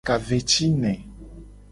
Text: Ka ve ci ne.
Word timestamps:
Ka 0.07 0.15
ve 0.27 0.39
ci 0.49 0.67
ne. 0.81 0.93